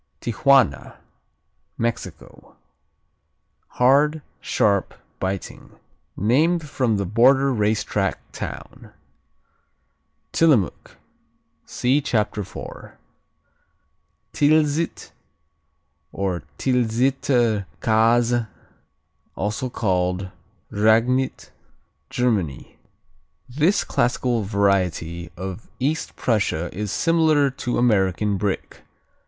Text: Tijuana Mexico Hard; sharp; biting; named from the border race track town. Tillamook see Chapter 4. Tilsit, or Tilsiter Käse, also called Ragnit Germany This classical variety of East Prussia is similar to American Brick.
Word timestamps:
Tijuana 0.19 0.95
Mexico 1.77 2.55
Hard; 3.79 4.23
sharp; 4.39 4.95
biting; 5.19 5.75
named 6.17 6.67
from 6.67 6.97
the 6.97 7.05
border 7.05 7.53
race 7.53 7.83
track 7.83 8.17
town. 8.31 8.93
Tillamook 10.31 10.97
see 11.67 12.01
Chapter 12.01 12.43
4. 12.43 12.97
Tilsit, 14.33 15.11
or 16.11 16.41
Tilsiter 16.57 17.67
Käse, 17.79 18.47
also 19.35 19.69
called 19.69 20.31
Ragnit 20.71 21.51
Germany 22.09 22.75
This 23.47 23.83
classical 23.83 24.41
variety 24.45 25.29
of 25.37 25.69
East 25.79 26.15
Prussia 26.15 26.71
is 26.75 26.91
similar 26.91 27.51
to 27.51 27.77
American 27.77 28.37
Brick. 28.37 28.81